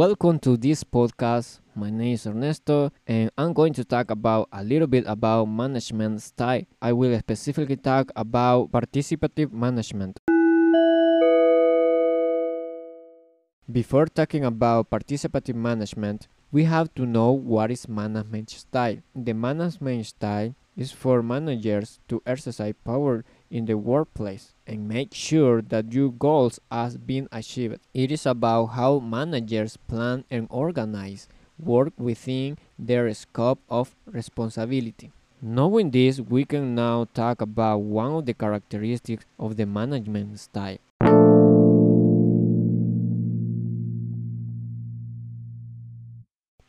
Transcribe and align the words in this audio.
Welcome 0.00 0.40
to 0.48 0.56
this 0.56 0.80
podcast. 0.80 1.60
My 1.76 1.90
name 1.90 2.16
is 2.16 2.24
Ernesto, 2.24 2.88
and 3.06 3.28
I'm 3.36 3.52
going 3.52 3.74
to 3.74 3.84
talk 3.84 4.10
about 4.10 4.48
a 4.50 4.64
little 4.64 4.88
bit 4.88 5.04
about 5.06 5.44
management 5.44 6.22
style. 6.22 6.64
I 6.80 6.94
will 6.94 7.18
specifically 7.18 7.76
talk 7.76 8.08
about 8.16 8.72
participative 8.72 9.52
management. 9.52 10.16
Before 13.70 14.06
talking 14.06 14.42
about 14.42 14.88
participative 14.88 15.52
management, 15.54 16.28
we 16.50 16.64
have 16.64 16.88
to 16.94 17.04
know 17.04 17.32
what 17.32 17.70
is 17.70 17.86
management 17.86 18.48
style. 18.48 19.04
The 19.14 19.34
management 19.34 20.06
style 20.06 20.54
is 20.78 20.92
for 20.92 21.22
managers 21.22 22.00
to 22.08 22.22
exercise 22.24 22.72
power 22.86 23.22
in 23.50 23.66
the 23.66 23.76
workplace 23.76 24.54
and 24.66 24.88
make 24.88 25.12
sure 25.12 25.60
that 25.60 25.92
your 25.92 26.10
goals 26.10 26.60
are 26.70 26.90
being 26.90 27.28
achieved. 27.32 27.78
It 27.92 28.12
is 28.12 28.24
about 28.24 28.66
how 28.66 29.00
managers 29.00 29.76
plan 29.76 30.24
and 30.30 30.46
organize 30.50 31.28
work 31.58 31.92
within 31.98 32.56
their 32.78 33.12
scope 33.12 33.60
of 33.68 33.94
responsibility. 34.06 35.12
Knowing 35.42 35.90
this, 35.90 36.20
we 36.20 36.44
can 36.44 36.74
now 36.74 37.06
talk 37.14 37.40
about 37.40 37.78
one 37.78 38.12
of 38.12 38.26
the 38.26 38.34
characteristics 38.34 39.24
of 39.38 39.56
the 39.56 39.66
management 39.66 40.38
style. 40.38 40.78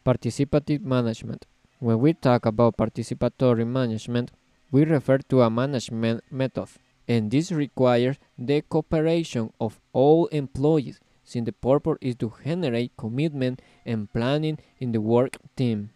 Participative 0.05 0.81
management. 0.81 1.45
When 1.79 1.99
we 1.99 2.13
talk 2.13 2.45
about 2.45 2.77
participatory 2.77 3.67
management, 3.67 4.31
we 4.71 4.85
refer 4.85 5.17
to 5.17 5.41
a 5.41 5.49
management 5.49 6.23
method, 6.31 6.67
and 7.07 7.29
this 7.29 7.51
requires 7.51 8.17
the 8.37 8.61
cooperation 8.61 9.51
of 9.59 9.79
all 9.93 10.27
employees, 10.27 10.99
since 11.23 11.45
the 11.45 11.51
purpose 11.51 11.97
is 12.01 12.15
to 12.15 12.33
generate 12.43 12.95
commitment 12.97 13.61
and 13.85 14.11
planning 14.11 14.57
in 14.79 14.91
the 14.91 15.01
work 15.01 15.37
team. 15.55 15.89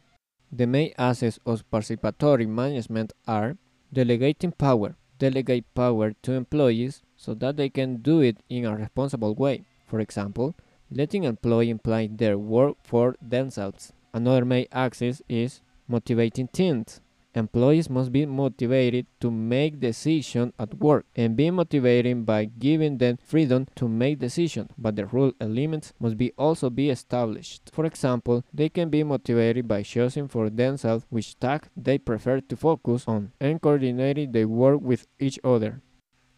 The 0.52 0.68
main 0.68 0.94
aspects 0.98 1.40
of 1.46 1.70
participatory 1.72 2.48
management 2.48 3.14
are 3.28 3.58
delegating 3.92 4.52
power, 4.52 4.96
delegate 5.18 5.66
power 5.74 6.14
to 6.24 6.34
employees 6.34 7.02
so 7.16 7.34
that 7.36 7.58
they 7.58 7.70
can 7.70 7.98
do 7.98 8.22
it 8.22 8.38
in 8.50 8.66
a 8.66 8.76
responsible 8.76 9.36
way. 9.36 9.66
For 9.86 10.00
example, 10.00 10.56
letting 10.92 11.24
employees 11.24 11.78
plan 11.84 12.18
their 12.18 12.38
work 12.38 12.78
for 12.84 13.16
themselves. 13.22 13.94
Another 14.14 14.46
main 14.46 14.68
axis 14.72 15.22
is 15.28 15.62
motivating 15.88 16.48
teams. 16.50 17.02
Employees 17.36 17.90
must 17.90 18.14
be 18.14 18.26
motivated 18.26 19.06
to 19.20 19.30
make 19.30 19.82
decisions 19.82 20.54
at 20.58 20.74
work 20.76 21.06
and 21.18 21.36
be 21.36 21.52
motivated 21.52 22.26
by 22.26 22.46
giving 22.46 22.98
them 22.98 23.18
freedom 23.18 23.68
to 23.76 23.90
make 23.90 24.20
decisions, 24.20 24.70
but 24.78 24.96
the 24.96 25.06
rule 25.06 25.34
elements 25.42 25.92
must 26.00 26.18
be 26.18 26.32
also 26.38 26.70
be 26.70 26.90
established. 26.90 27.70
For 27.74 27.86
example, 27.86 28.46
they 28.54 28.70
can 28.70 28.90
be 28.90 29.04
motivated 29.04 29.68
by 29.68 29.84
choosing 29.84 30.30
for 30.30 30.50
themselves 30.50 31.06
which 31.10 31.38
task 31.38 31.68
they 31.76 31.98
prefer 31.98 32.40
to 32.40 32.56
focus 32.56 33.04
on 33.06 33.34
and 33.42 33.62
coordinating 33.62 34.32
their 34.32 34.48
work 34.48 34.80
with 34.80 35.06
each 35.20 35.38
other. 35.44 35.82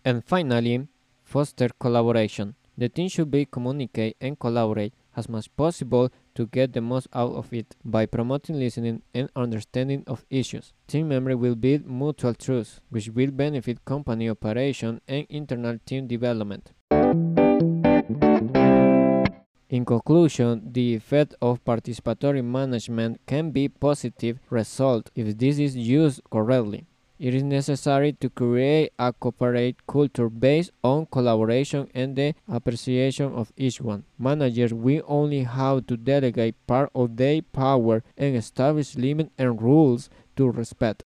And 0.03 0.25
finally, 0.25 0.87
foster 1.23 1.69
collaboration. 1.79 2.55
The 2.75 2.89
team 2.89 3.09
should 3.09 3.29
be 3.29 3.45
communicate 3.45 4.17
and 4.19 4.39
collaborate 4.39 4.93
as 5.15 5.29
much 5.29 5.55
possible 5.55 6.11
to 6.37 6.45
get 6.45 6.71
the 6.71 6.81
most 6.81 7.07
out 7.13 7.33
of 7.33 7.51
it 7.51 7.75
by 7.83 8.05
promoting 8.05 8.59
listening 8.59 9.01
and 9.15 9.27
understanding 9.35 10.03
of 10.05 10.23
issues. 10.29 10.71
Team 10.87 11.07
members 11.09 11.35
will 11.35 11.55
build 11.55 11.87
mutual 11.87 12.35
trust, 12.35 12.79
which 12.91 13.09
will 13.09 13.31
benefit 13.31 13.83
company 13.85 14.29
operation 14.29 15.01
and 15.07 15.25
internal 15.29 15.79
team 15.83 16.05
development. 16.05 16.71
In 19.69 19.83
conclusion, 19.83 20.61
the 20.71 20.93
effect 20.93 21.33
of 21.41 21.65
participatory 21.65 22.45
management 22.45 23.19
can 23.25 23.49
be 23.49 23.67
positive 23.67 24.39
result 24.51 25.09
if 25.15 25.35
this 25.39 25.57
is 25.57 25.75
used 25.75 26.21
correctly. 26.31 26.85
It 27.19 27.33
is 27.33 27.41
necessary 27.41 28.13
to 28.13 28.29
create 28.29 28.91
a 28.99 29.11
corporate 29.11 29.87
culture 29.87 30.29
based 30.29 30.71
on 30.83 31.07
collaboration 31.07 31.89
and 31.95 32.15
the 32.15 32.35
appreciation 32.47 33.33
of 33.33 33.51
each 33.57 33.81
one. 33.81 34.03
Managers 34.19 34.73
will 34.73 35.01
only 35.07 35.43
have 35.43 35.87
to 35.87 35.97
delegate 35.97 36.55
part 36.67 36.91
of 36.93 37.17
their 37.17 37.41
power 37.41 38.03
and 38.17 38.35
establish 38.35 38.95
limits 38.95 39.31
and 39.37 39.59
rules 39.59 40.11
to 40.35 40.51
respect. 40.51 41.03